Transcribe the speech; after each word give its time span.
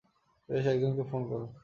বেশ, 0.49 0.65
একজনকে 0.65 1.03
ফোন 1.11 1.21
করো। 1.29 1.47